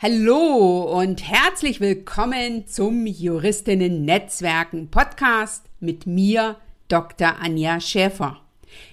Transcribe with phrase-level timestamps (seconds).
[0.00, 6.54] Hallo und herzlich willkommen zum Juristinnen Netzwerken Podcast mit mir,
[6.86, 7.40] Dr.
[7.40, 8.40] Anja Schäfer.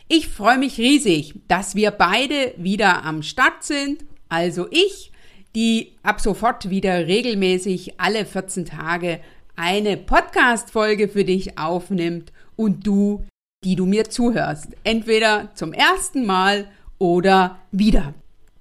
[0.07, 5.11] Ich freue mich riesig, dass wir beide wieder am Start sind, also ich,
[5.53, 9.19] die ab sofort wieder regelmäßig alle 14 Tage
[9.55, 13.23] eine Podcast-Folge für dich aufnimmt und du,
[13.63, 16.67] die du mir zuhörst, entweder zum ersten Mal
[16.97, 18.15] oder wieder.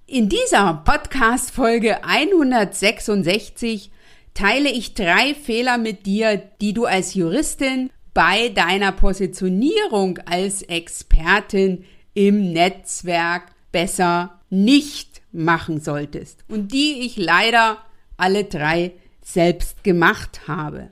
[0.07, 3.91] In dieser Podcast-Folge 166
[4.35, 11.87] teile ich drei Fehler mit dir, die du als Juristin bei deiner Positionierung als Expertin
[12.13, 17.79] im Netzwerk besser nicht machen solltest und die ich leider
[18.19, 20.91] alle drei selbst gemacht habe.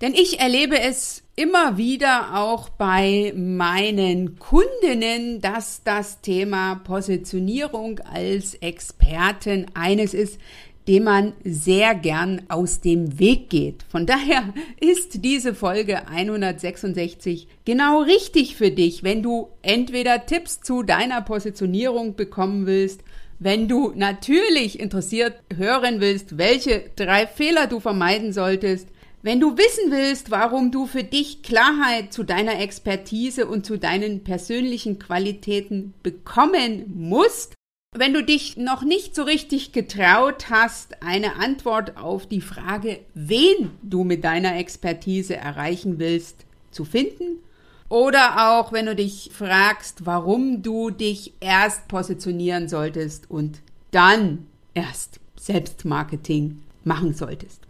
[0.00, 8.54] Denn ich erlebe es immer wieder auch bei meinen Kundinnen, dass das Thema Positionierung als
[8.56, 10.38] Expertin eines ist,
[10.86, 13.84] dem man sehr gern aus dem Weg geht.
[13.88, 20.82] Von daher ist diese Folge 166 genau richtig für dich, wenn du entweder Tipps zu
[20.82, 23.00] deiner Positionierung bekommen willst,
[23.38, 28.88] wenn du natürlich interessiert hören willst, welche drei Fehler du vermeiden solltest,
[29.22, 34.24] wenn du wissen willst, warum du für dich Klarheit zu deiner Expertise und zu deinen
[34.24, 37.54] persönlichen Qualitäten bekommen musst,
[37.94, 43.70] wenn du dich noch nicht so richtig getraut hast, eine Antwort auf die Frage, wen
[43.82, 47.40] du mit deiner Expertise erreichen willst, zu finden,
[47.88, 53.60] oder auch wenn du dich fragst, warum du dich erst positionieren solltest und
[53.90, 57.66] dann erst Selbstmarketing machen solltest.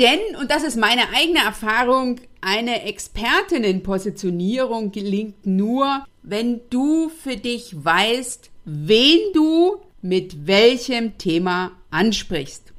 [0.00, 7.84] Denn, und das ist meine eigene Erfahrung, eine Expertinnenpositionierung gelingt nur, wenn du für dich
[7.84, 12.72] weißt, wen du mit welchem Thema ansprichst.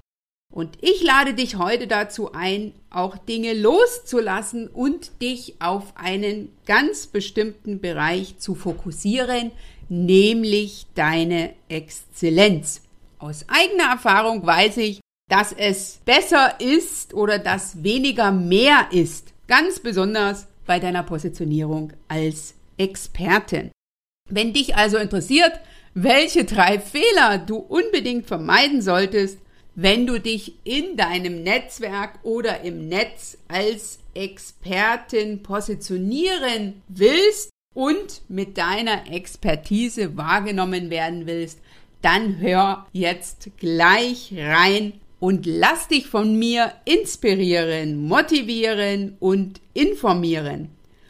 [0.51, 7.05] Und ich lade dich heute dazu ein, auch Dinge loszulassen und dich auf einen ganz
[7.05, 9.51] bestimmten Bereich zu fokussieren,
[9.89, 12.81] nämlich deine Exzellenz.
[13.19, 19.31] Aus eigener Erfahrung weiß ich, dass es besser ist oder dass weniger mehr ist.
[19.47, 23.71] Ganz besonders bei deiner Positionierung als Expertin.
[24.29, 25.53] Wenn dich also interessiert,
[25.93, 29.39] welche drei Fehler du unbedingt vermeiden solltest,
[29.73, 38.57] wenn du dich in deinem Netzwerk oder im Netz als Expertin positionieren willst und mit
[38.57, 41.59] deiner Expertise wahrgenommen werden willst,
[42.01, 50.69] dann hör jetzt gleich rein und lass dich von mir inspirieren, motivieren und informieren.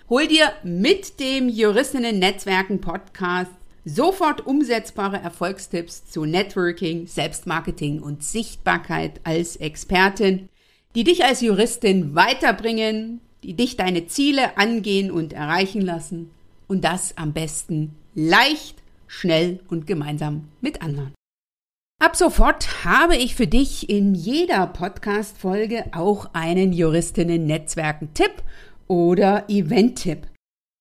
[0.09, 3.51] Hol dir mit dem Juristinnen Netzwerken Podcast
[3.85, 10.49] sofort umsetzbare Erfolgstipps zu Networking, Selbstmarketing und Sichtbarkeit als Expertin,
[10.93, 16.31] die dich als Juristin weiterbringen, die dich deine Ziele angehen und erreichen lassen
[16.67, 18.75] und das am besten leicht,
[19.07, 21.13] schnell und gemeinsam mit anderen.
[22.01, 28.31] Ab sofort habe ich für dich in jeder Podcast-Folge auch einen Juristinnen-Netzwerken-Tipp
[28.88, 30.25] oder Event-Tipp.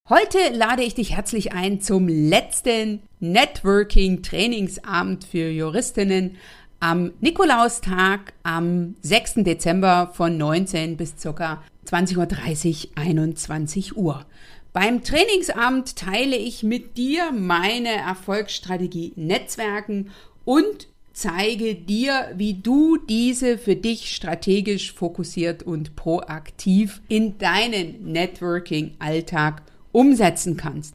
[0.09, 6.37] Heute lade ich dich herzlich ein zum letzten Networking-Trainingsabend für Juristinnen
[6.79, 9.43] am Nikolaustag am 6.
[9.43, 11.61] Dezember von 19 bis ca.
[11.85, 12.27] 20.30 Uhr,
[12.95, 14.25] 21 Uhr.
[14.73, 20.09] Beim Trainingsabend teile ich mit dir meine Erfolgsstrategie Netzwerken
[20.45, 29.63] und zeige dir, wie du diese für dich strategisch fokussiert und proaktiv in deinen Networking-Alltag
[29.91, 30.93] umsetzen kannst.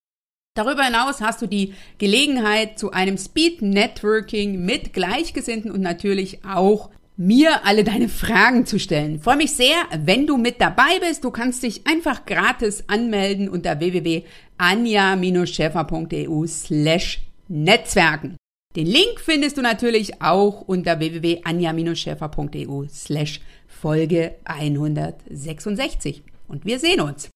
[0.56, 6.88] Darüber hinaus hast du die Gelegenheit zu einem Speed Networking mit Gleichgesinnten und natürlich auch
[7.18, 9.16] mir alle deine Fragen zu stellen.
[9.16, 11.24] Ich freue mich sehr, wenn du mit dabei bist.
[11.24, 18.36] Du kannst dich einfach gratis anmelden unter www.anja-schäfer.eu slash Netzwerken.
[18.76, 26.22] Den Link findest du natürlich auch unter www.anja-schäfer.eu slash Folge 166.
[26.46, 27.30] Und wir sehen uns.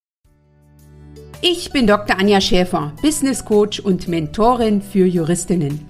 [1.40, 2.18] Ich bin Dr.
[2.18, 5.80] Anja Schäfer, Business Coach und Mentorin für Juristinnen.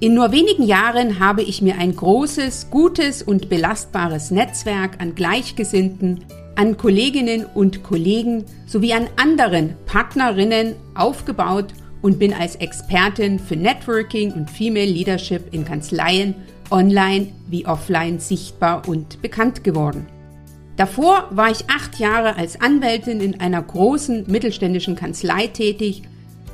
[0.00, 6.24] In nur wenigen Jahren habe ich mir ein großes, gutes und belastbares Netzwerk an Gleichgesinnten,
[6.56, 14.32] an Kolleginnen und Kollegen sowie an anderen Partnerinnen aufgebaut und bin als Expertin für Networking
[14.32, 16.34] und Female Leadership in Kanzleien
[16.70, 20.06] online wie offline sichtbar und bekannt geworden.
[20.76, 26.02] Davor war ich acht Jahre als Anwältin in einer großen mittelständischen Kanzlei tätig,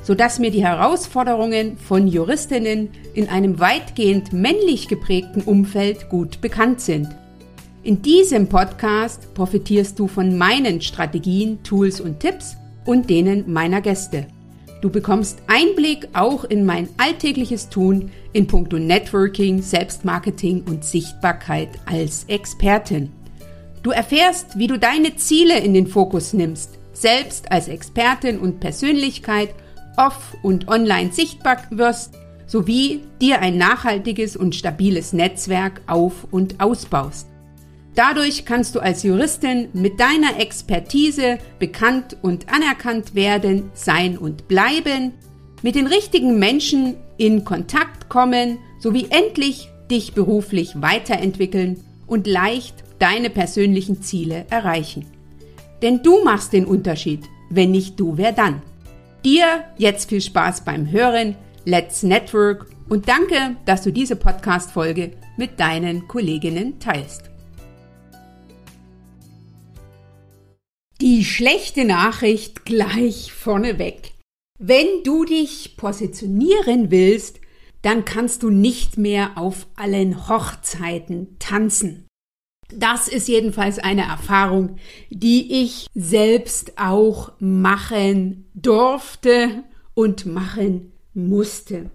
[0.03, 7.07] sodass mir die Herausforderungen von Juristinnen in einem weitgehend männlich geprägten Umfeld gut bekannt sind.
[7.83, 14.27] In diesem Podcast profitierst du von meinen Strategien, Tools und Tipps und denen meiner Gäste.
[14.81, 22.25] Du bekommst Einblick auch in mein alltägliches Tun in puncto Networking, Selbstmarketing und Sichtbarkeit als
[22.27, 23.11] Expertin.
[23.81, 29.49] Du erfährst, wie du deine Ziele in den Fokus nimmst, selbst als Expertin und Persönlichkeit
[29.97, 32.13] off- und online sichtbar wirst,
[32.45, 37.27] sowie dir ein nachhaltiges und stabiles Netzwerk auf- und ausbaust.
[37.97, 45.13] Dadurch kannst du als Juristin mit deiner Expertise bekannt und anerkannt werden, sein und bleiben,
[45.63, 53.31] mit den richtigen Menschen in Kontakt kommen sowie endlich dich beruflich weiterentwickeln und leicht deine
[53.31, 55.07] persönlichen Ziele erreichen.
[55.81, 57.23] Denn du machst den Unterschied.
[57.49, 58.61] Wenn nicht du, wer dann?
[59.25, 61.35] Dir jetzt viel Spaß beim Hören.
[61.65, 67.31] Let's Network und danke, dass du diese Podcast-Folge mit deinen Kolleginnen teilst.
[70.99, 74.13] Die schlechte Nachricht gleich vorneweg.
[74.57, 77.39] Wenn du dich positionieren willst,
[77.83, 82.07] dann kannst du nicht mehr auf allen Hochzeiten tanzen.
[82.73, 84.77] Das ist jedenfalls eine Erfahrung,
[85.11, 89.63] die ich selbst auch machen durfte
[89.93, 91.91] und machen musste.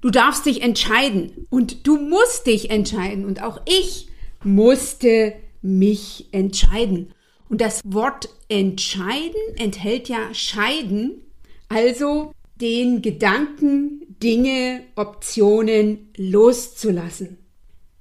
[0.00, 4.08] Du darfst dich entscheiden und du musst dich entscheiden und auch ich
[4.42, 5.32] musste
[5.62, 7.12] mich entscheiden.
[7.48, 11.22] Und das Wort entscheiden enthält ja scheiden,
[11.68, 17.38] also den Gedanken, Dinge, Optionen loszulassen.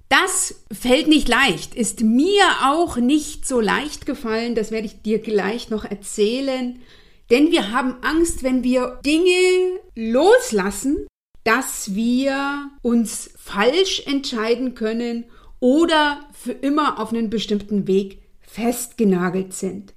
[0.09, 5.19] Das fällt nicht leicht, ist mir auch nicht so leicht gefallen, das werde ich dir
[5.19, 6.79] gleich noch erzählen,
[7.31, 11.07] denn wir haben Angst, wenn wir Dinge loslassen,
[11.43, 15.25] dass wir uns falsch entscheiden können
[15.59, 18.24] oder für immer auf einen bestimmten Weg
[18.55, 19.93] festgenagelt sind.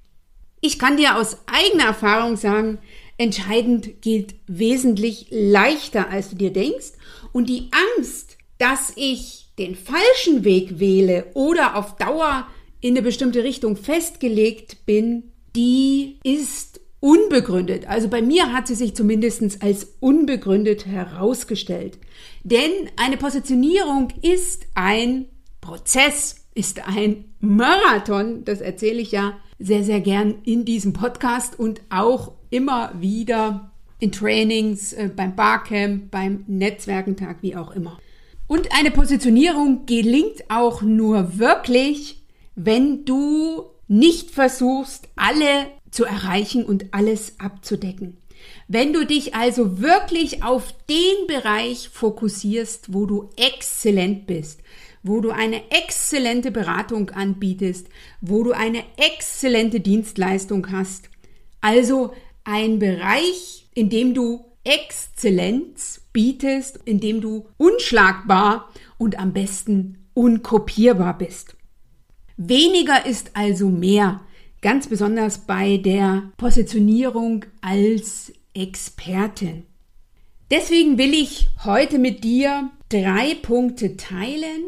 [0.61, 2.79] Ich kann dir aus eigener Erfahrung sagen,
[3.17, 6.91] entscheidend geht wesentlich leichter, als du dir denkst.
[7.31, 12.47] Und die Angst, dass ich den falschen Weg wähle oder auf Dauer
[12.81, 17.87] in eine bestimmte Richtung festgelegt bin, die ist unbegründet.
[17.87, 21.97] Also bei mir hat sie sich zumindest als unbegründet herausgestellt.
[22.43, 25.27] Denn eine Positionierung ist ein
[25.61, 28.43] Prozess ist ein Marathon.
[28.43, 34.11] Das erzähle ich ja sehr, sehr gern in diesem Podcast und auch immer wieder in
[34.11, 37.97] Trainings, äh, beim Barcamp, beim Netzwerkentag, wie auch immer.
[38.47, 42.23] Und eine Positionierung gelingt auch nur wirklich,
[42.55, 48.17] wenn du nicht versuchst, alle zu erreichen und alles abzudecken.
[48.67, 54.61] Wenn du dich also wirklich auf den Bereich fokussierst, wo du exzellent bist,
[55.03, 57.87] wo du eine exzellente Beratung anbietest,
[58.21, 61.09] wo du eine exzellente Dienstleistung hast.
[61.61, 62.13] Also
[62.43, 71.17] ein Bereich, in dem du Exzellenz bietest, in dem du unschlagbar und am besten unkopierbar
[71.17, 71.55] bist.
[72.35, 74.21] Weniger ist also mehr,
[74.61, 79.65] ganz besonders bei der Positionierung als Expertin.
[80.51, 84.63] Deswegen will ich heute mit dir drei Punkte teilen,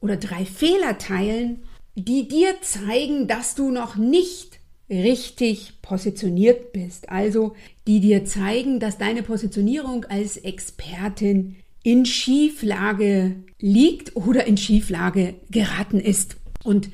[0.00, 1.62] oder drei Fehler teilen,
[1.94, 7.08] die dir zeigen, dass du noch nicht richtig positioniert bist.
[7.08, 7.54] Also
[7.86, 16.00] die dir zeigen, dass deine Positionierung als Expertin in Schieflage liegt oder in Schieflage geraten
[16.00, 16.36] ist.
[16.64, 16.90] Und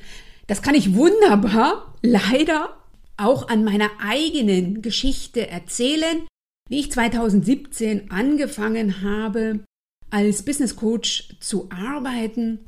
[0.47, 2.77] das kann ich wunderbar leider
[3.17, 6.27] auch an meiner eigenen Geschichte erzählen,
[6.69, 9.59] wie ich 2017 angefangen habe,
[10.09, 12.59] als Business Coach zu arbeiten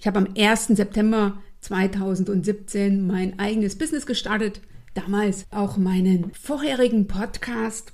[0.00, 0.68] ich habe am 1.
[0.68, 4.62] September 2017 mein eigenes Business gestartet.
[4.94, 7.92] Damals auch meinen vorherigen Podcast,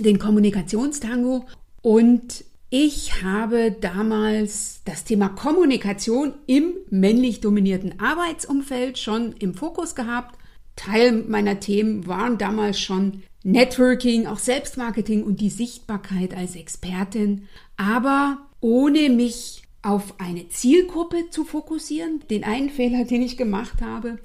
[0.00, 1.44] den Kommunikationstango.
[1.82, 10.38] Und ich habe damals das Thema Kommunikation im männlich dominierten Arbeitsumfeld schon im Fokus gehabt.
[10.74, 18.38] Teil meiner Themen waren damals schon Networking, auch Selbstmarketing und die Sichtbarkeit als Expertin, aber
[18.60, 24.18] ohne mich auf eine Zielgruppe zu fokussieren, den einen Fehler, den ich gemacht habe,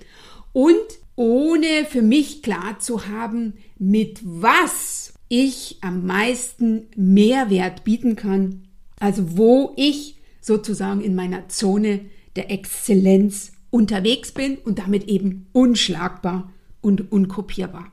[0.54, 0.76] und
[1.16, 8.68] ohne für mich klar zu haben, mit was ich am meisten Mehrwert bieten kann,
[9.00, 16.54] also wo ich sozusagen in meiner Zone der Exzellenz unterwegs bin und damit eben unschlagbar
[16.82, 17.92] und unkopierbar.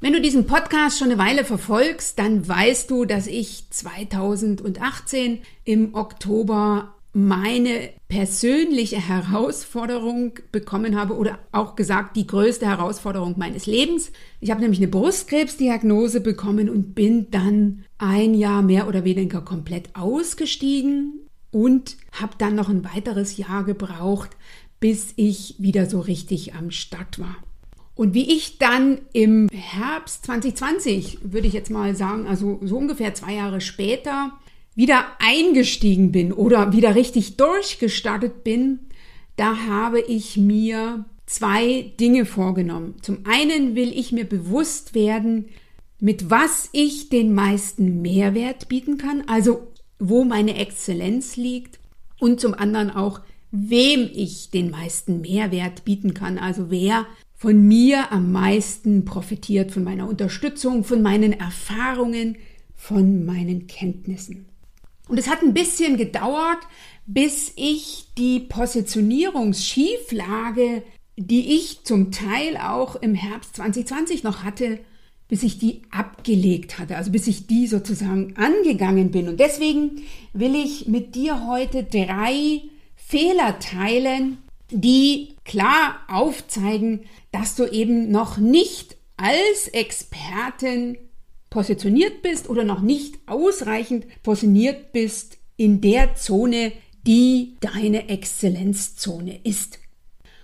[0.00, 5.94] Wenn du diesen Podcast schon eine Weile verfolgst, dann weißt du, dass ich 2018 im
[5.94, 14.12] Oktober meine persönliche Herausforderung bekommen habe oder auch gesagt die größte Herausforderung meines Lebens.
[14.40, 19.94] Ich habe nämlich eine Brustkrebsdiagnose bekommen und bin dann ein Jahr mehr oder weniger komplett
[19.94, 24.30] ausgestiegen und habe dann noch ein weiteres Jahr gebraucht,
[24.80, 27.36] bis ich wieder so richtig am Start war.
[27.94, 33.12] Und wie ich dann im Herbst 2020, würde ich jetzt mal sagen, also so ungefähr
[33.12, 34.32] zwei Jahre später,
[34.74, 38.80] wieder eingestiegen bin oder wieder richtig durchgestartet bin,
[39.36, 42.96] da habe ich mir zwei Dinge vorgenommen.
[43.02, 45.48] Zum einen will ich mir bewusst werden,
[46.00, 51.78] mit was ich den meisten Mehrwert bieten kann, also wo meine Exzellenz liegt
[52.18, 58.10] und zum anderen auch, wem ich den meisten Mehrwert bieten kann, also wer von mir
[58.12, 62.36] am meisten profitiert, von meiner Unterstützung, von meinen Erfahrungen,
[62.74, 64.51] von meinen Kenntnissen.
[65.08, 66.58] Und es hat ein bisschen gedauert,
[67.06, 70.82] bis ich die Positionierungsschieflage,
[71.16, 74.78] die ich zum Teil auch im Herbst 2020 noch hatte,
[75.28, 79.28] bis ich die abgelegt hatte, also bis ich die sozusagen angegangen bin.
[79.28, 82.62] Und deswegen will ich mit dir heute drei
[82.96, 84.38] Fehler teilen,
[84.70, 90.96] die klar aufzeigen, dass du eben noch nicht als Expertin
[91.52, 96.72] positioniert bist oder noch nicht ausreichend positioniert bist in der Zone,
[97.06, 99.78] die deine Exzellenzzone ist.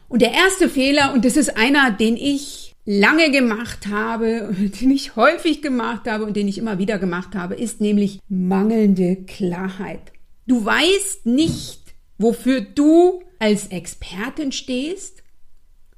[0.08, 5.16] Und der erste Fehler, und das ist einer, den ich lange gemacht habe, den ich
[5.16, 10.12] häufig gemacht habe und den ich immer wieder gemacht habe, ist nämlich mangelnde Klarheit.
[10.46, 11.80] Du weißt nicht,
[12.18, 15.22] wofür du als Expertin stehst,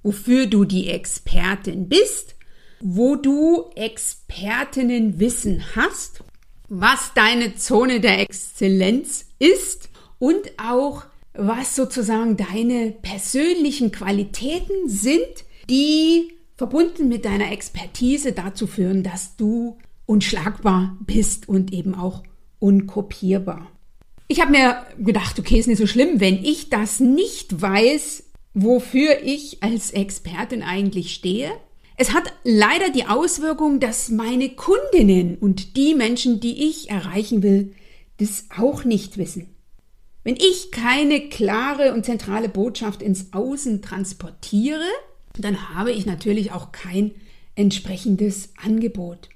[0.03, 2.37] wofür du die Expertin bist,
[2.81, 6.23] wo du Expertinnenwissen hast,
[6.69, 16.33] was deine Zone der Exzellenz ist und auch was sozusagen deine persönlichen Qualitäten sind, die
[16.57, 22.23] verbunden mit deiner Expertise dazu führen, dass du unschlagbar bist und eben auch
[22.59, 23.67] unkopierbar.
[24.29, 29.23] Ich habe mir gedacht, okay, ist nicht so schlimm, wenn ich das nicht weiß, wofür
[29.25, 31.51] ich als Expertin eigentlich stehe.
[32.01, 37.75] Es hat leider die Auswirkung, dass meine Kundinnen und die Menschen, die ich erreichen will,
[38.17, 39.49] das auch nicht wissen.
[40.25, 44.81] Wenn ich keine klare und zentrale Botschaft ins Außen transportiere,
[45.39, 47.11] dann habe ich natürlich auch kein
[47.55, 49.29] entsprechendes Angebot.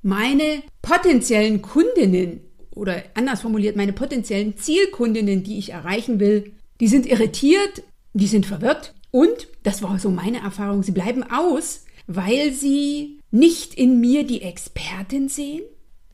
[0.00, 2.42] Meine potenziellen Kundinnen
[2.76, 8.46] oder anders formuliert, meine potenziellen Zielkundinnen, die ich erreichen will, die sind irritiert, die sind
[8.46, 14.24] verwirrt und, das war so meine Erfahrung, sie bleiben aus, weil sie nicht in mir
[14.24, 15.62] die Expertin sehen,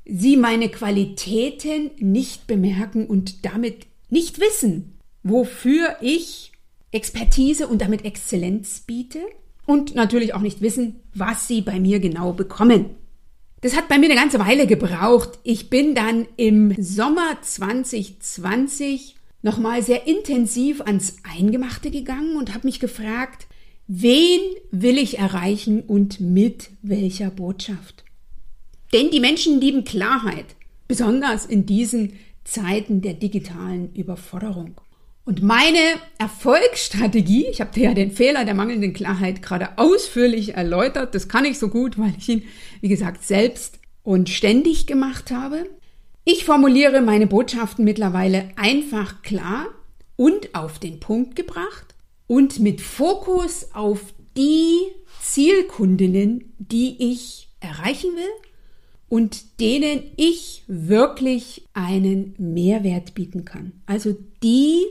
[0.05, 6.53] sie meine Qualitäten nicht bemerken und damit nicht wissen, wofür ich
[6.93, 9.21] Expertise und damit Exzellenz biete
[9.67, 12.97] und natürlich auch nicht wissen, was sie bei mir genau bekommen.
[13.61, 15.39] Das hat bei mir eine ganze Weile gebraucht.
[15.43, 22.81] Ich bin dann im Sommer 2020 nochmal sehr intensiv ans Eingemachte gegangen und habe mich
[22.81, 23.47] gefragt,
[23.93, 28.05] wen will ich erreichen und mit welcher Botschaft?
[28.93, 30.47] Denn die Menschen lieben Klarheit,
[30.87, 32.13] besonders in diesen
[32.45, 34.81] Zeiten der digitalen Überforderung.
[35.25, 35.79] Und meine
[36.19, 41.45] Erfolgsstrategie, ich habe dir ja den Fehler der mangelnden Klarheit gerade ausführlich erläutert, das kann
[41.45, 42.45] ich so gut, weil ich ihn,
[42.81, 45.69] wie gesagt, selbst und ständig gemacht habe.
[46.25, 49.67] Ich formuliere meine Botschaften mittlerweile einfach klar
[50.15, 51.90] und auf den Punkt gebracht
[52.31, 54.83] und mit Fokus auf die
[55.21, 58.51] Zielkundinnen, die ich erreichen will
[59.09, 63.73] und denen ich wirklich einen Mehrwert bieten kann.
[63.87, 64.87] Also die,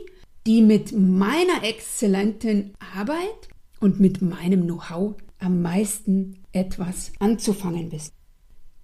[0.46, 3.48] die mit meiner exzellenten Arbeit
[3.80, 8.12] und mit meinem Know-how am meisten etwas anzufangen wissen.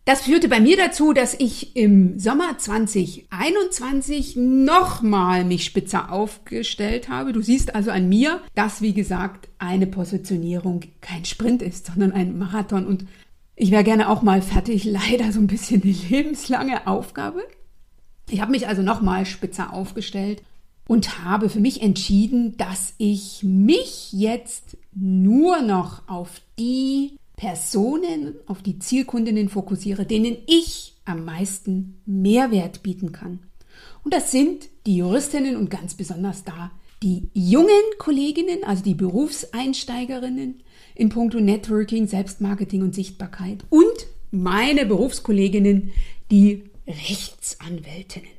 [0.07, 7.33] Das führte bei mir dazu, dass ich im Sommer 2021 nochmal mich spitzer aufgestellt habe.
[7.33, 12.39] Du siehst also an mir, dass wie gesagt eine Positionierung kein Sprint ist, sondern ein
[12.39, 12.87] Marathon.
[12.87, 13.05] Und
[13.57, 14.85] ich wäre gerne auch mal fertig.
[15.11, 17.43] Leider so ein bisschen eine lebenslange Aufgabe.
[18.31, 20.41] Ich habe mich also nochmal spitzer aufgestellt
[20.87, 28.63] und habe für mich entschieden, dass ich mich jetzt nur noch auf die Personen, auf
[28.63, 33.41] die Zielkundinnen fokussiere, denen ich am meisten Mehrwert bieten kann.
[34.05, 36.71] Und das sind die Juristinnen und ganz besonders da
[37.03, 40.63] die jungen Kolleginnen, also die Berufseinsteigerinnen
[40.95, 45.93] in puncto Networking, Selbstmarketing und Sichtbarkeit und meine Berufskolleginnen,
[46.31, 48.31] die Rechtsanwältinnen.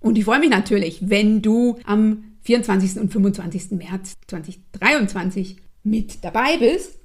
[0.00, 2.98] Und ich freue mich natürlich, wenn du am 24.
[2.98, 3.72] und 25.
[3.72, 6.98] März 2023 mit dabei bist.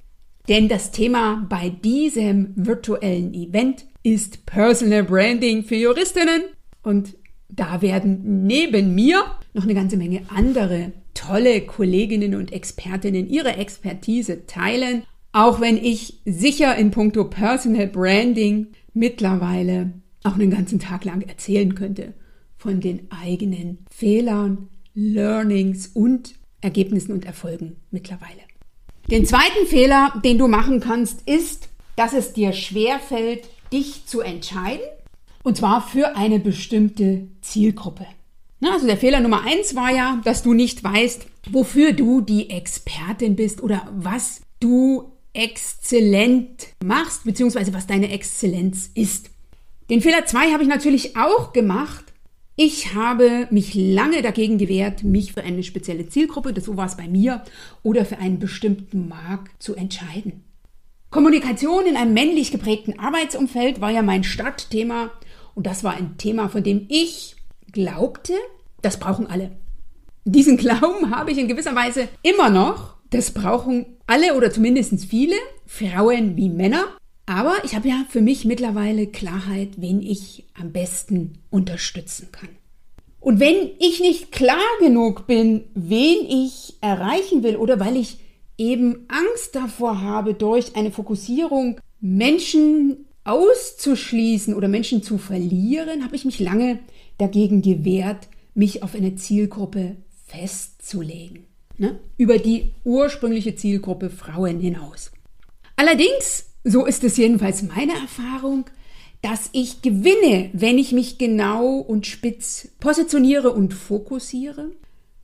[0.48, 6.44] Denn das Thema bei diesem virtuellen Event ist Personal Branding für Juristinnen.
[6.82, 7.14] Und
[7.50, 9.22] da werden neben mir
[9.52, 10.92] noch eine ganze Menge andere
[11.26, 15.04] tolle Kolleginnen und Expertinnen ihre Expertise teilen.
[15.32, 19.92] Auch wenn ich sicher in puncto Personal Branding mittlerweile
[20.24, 22.14] auch einen ganzen Tag lang erzählen könnte
[22.56, 28.42] von den eigenen Fehlern, Learnings und Ergebnissen und Erfolgen mittlerweile.
[29.10, 34.84] Den zweiten Fehler, den du machen kannst, ist, dass es dir schwerfällt, dich zu entscheiden,
[35.42, 38.06] und zwar für eine bestimmte Zielgruppe.
[38.70, 43.36] Also der Fehler Nummer eins war ja, dass du nicht weißt, wofür du die Expertin
[43.36, 49.30] bist oder was du exzellent machst, beziehungsweise was deine Exzellenz ist.
[49.90, 52.04] Den Fehler zwei habe ich natürlich auch gemacht,
[52.54, 56.96] ich habe mich lange dagegen gewehrt, mich für eine spezielle Zielgruppe, das so war es
[56.96, 57.42] bei mir,
[57.82, 60.44] oder für einen bestimmten Markt zu entscheiden.
[61.10, 65.10] Kommunikation in einem männlich geprägten Arbeitsumfeld war ja mein Startthema
[65.54, 67.36] und das war ein Thema, von dem ich
[67.72, 68.34] glaubte,
[68.82, 69.50] das brauchen alle.
[70.24, 72.96] Diesen Glauben habe ich in gewisser Weise immer noch.
[73.10, 75.36] Das brauchen alle oder zumindest viele,
[75.66, 76.84] Frauen wie Männer.
[77.26, 82.48] Aber ich habe ja für mich mittlerweile Klarheit, wen ich am besten unterstützen kann.
[83.20, 88.18] Und wenn ich nicht klar genug bin, wen ich erreichen will oder weil ich
[88.58, 96.24] eben Angst davor habe, durch eine Fokussierung Menschen auszuschließen oder Menschen zu verlieren, habe ich
[96.24, 96.80] mich lange
[97.18, 99.96] dagegen gewehrt, mich auf eine Zielgruppe
[100.26, 101.46] festzulegen.
[101.78, 101.98] Ne?
[102.16, 105.10] Über die ursprüngliche Zielgruppe Frauen hinaus.
[105.76, 108.66] Allerdings so ist es jedenfalls meine Erfahrung,
[109.20, 114.72] dass ich gewinne, wenn ich mich genau und spitz positioniere und fokussiere.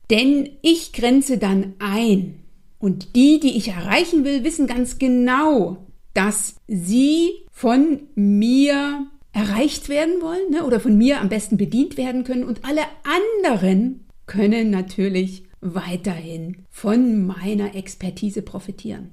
[0.09, 2.39] Denn ich grenze dann ein.
[2.79, 10.21] Und die, die ich erreichen will, wissen ganz genau, dass sie von mir erreicht werden
[10.21, 12.43] wollen ne, oder von mir am besten bedient werden können.
[12.43, 19.11] Und alle anderen können natürlich weiterhin von meiner Expertise profitieren.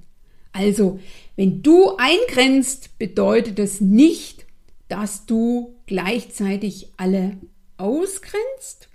[0.52, 1.00] Also,
[1.36, 4.46] wenn du eingrenzt, bedeutet das nicht,
[4.88, 7.36] dass du gleichzeitig alle
[7.76, 8.88] ausgrenzt.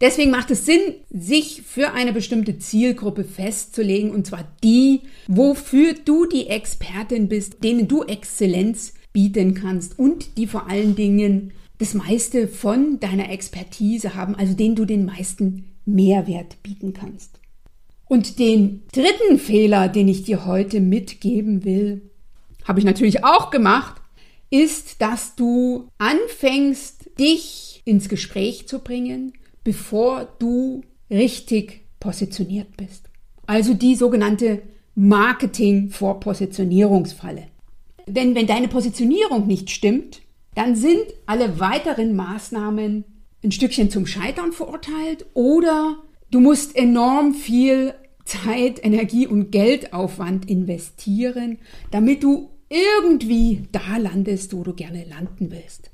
[0.00, 6.26] Deswegen macht es Sinn, sich für eine bestimmte Zielgruppe festzulegen, und zwar die, wofür du
[6.26, 12.46] die Expertin bist, denen du Exzellenz bieten kannst und die vor allen Dingen das meiste
[12.46, 17.40] von deiner Expertise haben, also denen du den meisten Mehrwert bieten kannst.
[18.06, 22.02] Und den dritten Fehler, den ich dir heute mitgeben will,
[22.62, 24.00] habe ich natürlich auch gemacht,
[24.50, 29.32] ist, dass du anfängst, dich ins Gespräch zu bringen,
[29.64, 33.10] bevor du richtig positioniert bist.
[33.48, 34.62] Also die sogenannte
[34.94, 37.48] Marketing vor Positionierungsfalle.
[38.08, 40.22] Denn wenn deine Positionierung nicht stimmt,
[40.54, 43.04] dann sind alle weiteren Maßnahmen
[43.44, 47.94] ein Stückchen zum Scheitern verurteilt oder Du musst enorm viel
[48.26, 51.56] Zeit, Energie und Geldaufwand investieren,
[51.90, 55.90] damit du irgendwie da landest, wo du gerne landen willst.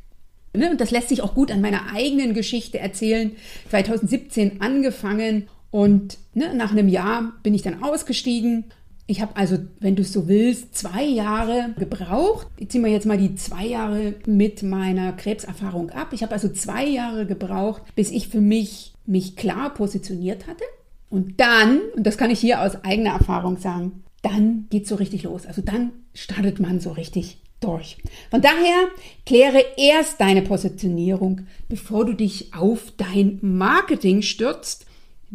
[0.52, 3.36] Ne, und das lässt sich auch gut an meiner eigenen Geschichte erzählen.
[3.70, 8.64] 2017 angefangen und ne, nach einem Jahr bin ich dann ausgestiegen.
[9.06, 12.46] Ich habe also, wenn du es so willst, zwei Jahre gebraucht.
[12.56, 16.08] Ich ziehe mir jetzt mal die zwei Jahre mit meiner Krebserfahrung ab.
[16.12, 20.64] Ich habe also zwei Jahre gebraucht, bis ich für mich mich klar positioniert hatte.
[21.10, 24.94] Und dann, und das kann ich hier aus eigener Erfahrung sagen, dann geht es so
[24.94, 25.46] richtig los.
[25.46, 27.98] Also dann startet man so richtig durch.
[28.30, 28.88] Von daher
[29.26, 34.86] kläre erst deine Positionierung, bevor du dich auf dein Marketing stürzt.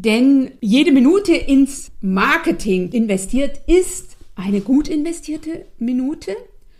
[0.02, 6.38] Denn jede Minute ins Marketing investiert ist eine gut investierte Minute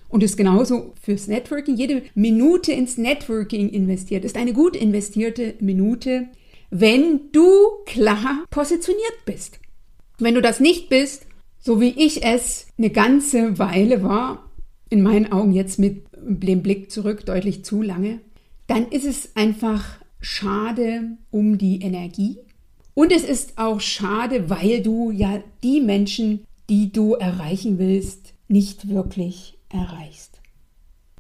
[0.08, 1.76] und ist genauso fürs Networking.
[1.76, 6.30] Jede Minute ins Networking investiert ist eine gut investierte Minute,
[6.70, 7.50] wenn du
[7.86, 9.60] klar positioniert bist.
[10.18, 11.28] Wenn du das nicht bist,
[11.60, 14.50] so wie ich es eine ganze Weile war,
[14.90, 18.22] in meinen Augen jetzt mit dem Blick zurück deutlich zu lange,
[18.68, 22.38] dann ist es einfach schade um die Energie.
[23.00, 28.90] Und es ist auch schade, weil du ja die Menschen, die du erreichen willst, nicht
[28.90, 30.42] wirklich erreichst.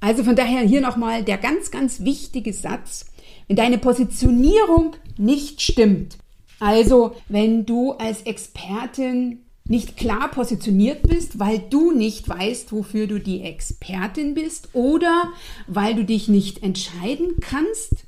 [0.02, 3.06] Also von daher hier nochmal der ganz, ganz wichtige Satz.
[3.48, 6.18] Wenn deine Positionierung nicht stimmt,
[6.60, 13.20] also wenn du als Expertin nicht klar positioniert bist, weil du nicht weißt, wofür du
[13.20, 15.32] die Expertin bist oder
[15.68, 18.06] weil du dich nicht entscheiden kannst,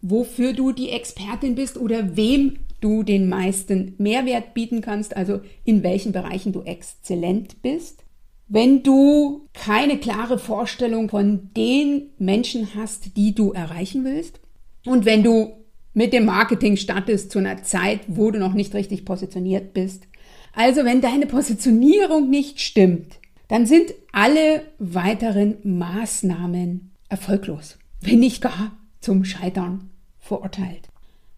[0.00, 5.82] wofür du die Expertin bist oder wem du den meisten Mehrwert bieten kannst, also in
[5.82, 8.04] welchen Bereichen du exzellent bist.
[8.48, 14.40] Wenn du keine klare Vorstellung von den Menschen hast, die du erreichen willst
[14.84, 15.52] und wenn du
[15.94, 20.06] mit dem Marketing startest zu einer Zeit, wo du noch nicht richtig positioniert bist,
[20.54, 28.76] also wenn deine Positionierung nicht stimmt, dann sind alle weiteren Maßnahmen erfolglos, wenn nicht gar
[29.00, 30.91] zum Scheitern verurteilt.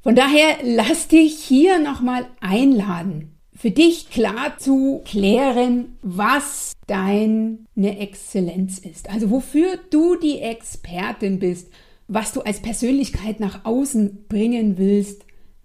[0.05, 8.79] Von daher lass dich hier nochmal einladen, für dich klar zu klären, was deine Exzellenz
[8.79, 9.09] ist.
[9.09, 11.73] Also wofür du die Expertin bist,
[12.07, 15.25] was du als Persönlichkeit nach außen bringen willst.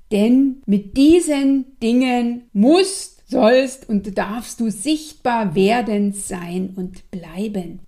[0.10, 7.82] Denn mit diesen Dingen musst sollst und darfst du sichtbar werden, sein und bleiben.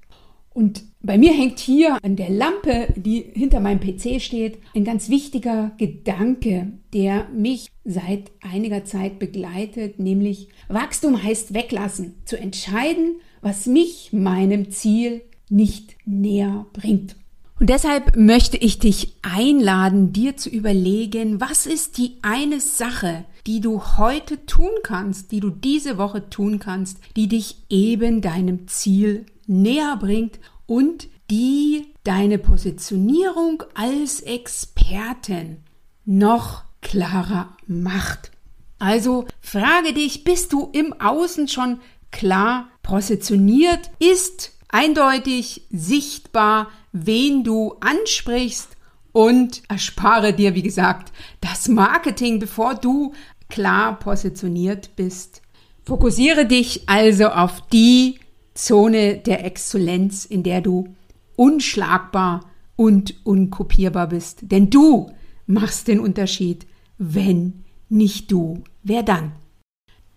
[0.54, 5.10] Und bei mir hängt hier an der Lampe, die hinter meinem PC steht, ein ganz
[5.10, 13.66] wichtiger Gedanke, der mich seit einiger Zeit begleitet, nämlich Wachstum heißt weglassen, zu entscheiden, was
[13.66, 17.16] mich meinem Ziel nicht näher bringt.
[17.60, 23.62] Und deshalb möchte ich dich einladen, dir zu überlegen, was ist die eine Sache, die
[23.62, 29.28] du heute tun kannst, die du diese Woche tun kannst, die dich eben deinem Ziel
[29.52, 35.58] näher bringt und die deine Positionierung als Expertin
[36.06, 38.32] noch klarer macht.
[38.80, 43.92] Also frage dich, bist du im Außen schon klar positioniert?
[44.00, 48.76] Ist eindeutig sichtbar, wen du ansprichst
[49.12, 51.12] und erspare dir, wie gesagt,
[51.42, 53.14] das Marketing, bevor du
[53.50, 55.42] klar positioniert bist.
[55.84, 58.20] Fokussiere dich also auf die
[58.54, 60.96] Zone der Exzellenz, in der du
[61.36, 64.40] unschlagbar und unkopierbar bist.
[64.44, 65.12] Denn du
[65.46, 66.66] machst den Unterschied.
[66.98, 69.34] Wenn nicht du, wer dann?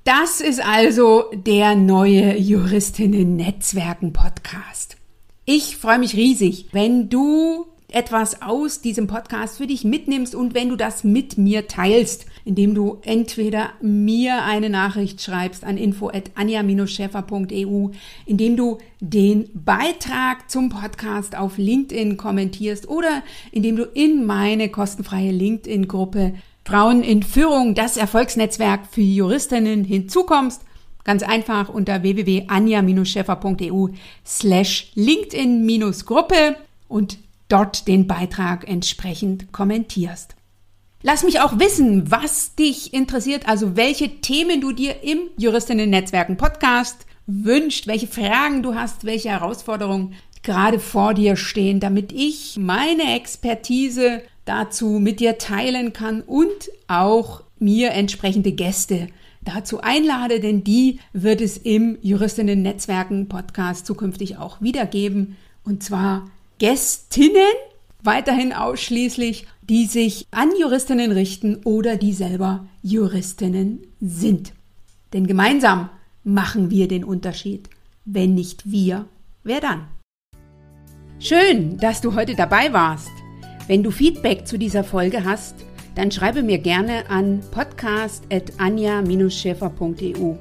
[0.05, 4.97] Das ist also der neue Juristinnen-Netzwerken-Podcast.
[5.47, 10.68] Ich freue mich riesig, wenn du etwas aus diesem Podcast für dich mitnimmst und wenn
[10.68, 17.90] du das mit mir teilst, indem du entweder mir eine Nachricht schreibst an info@anja-scheffer.eu,
[18.26, 25.30] indem du den Beitrag zum Podcast auf LinkedIn kommentierst oder indem du in meine kostenfreie
[25.33, 26.35] LinkedIn-Gruppe
[26.66, 30.62] Frauen in Führung, das Erfolgsnetzwerk für Juristinnen hinzukommst.
[31.04, 33.88] Ganz einfach unter www.anja-scheffer.eu
[34.24, 36.57] slash LinkedIn-Gruppe
[36.88, 40.34] und dort den Beitrag entsprechend kommentierst.
[41.06, 47.04] Lass mich auch wissen, was dich interessiert, also welche Themen du dir im Juristinnen-Netzwerken Podcast
[47.26, 54.22] wünscht, welche Fragen du hast, welche Herausforderungen gerade vor dir stehen, damit ich meine Expertise
[54.46, 59.08] dazu mit dir teilen kann und auch mir entsprechende Gäste
[59.42, 65.36] dazu einlade, denn die wird es im Juristinnen Netzwerken Podcast zukünftig auch wiedergeben.
[65.64, 67.52] Und zwar Gästinnen,
[68.02, 74.53] weiterhin ausschließlich, die sich an Juristinnen richten oder die selber Juristinnen sind.
[75.12, 75.90] Denn gemeinsam
[76.22, 77.68] machen wir den Unterschied.
[78.05, 79.07] Wenn nicht wir,
[79.42, 79.88] wer dann?
[81.18, 83.11] Schön, dass du heute dabei warst.
[83.66, 85.55] Wenn du Feedback zu dieser Folge hast,
[85.94, 90.35] dann schreibe mir gerne an podcast.anja-schäfer.eu.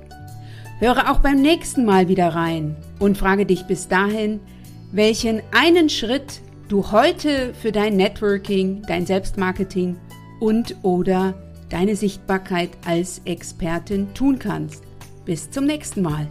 [0.80, 4.42] Höre auch beim nächsten Mal wieder rein und frage dich bis dahin,
[4.92, 6.42] welchen einen Schritt
[6.74, 9.96] du heute für dein Networking, dein Selbstmarketing
[10.40, 11.36] und oder
[11.70, 14.84] deine Sichtbarkeit als Expertin tun kannst.
[15.24, 16.28] Bis zum nächsten Mal.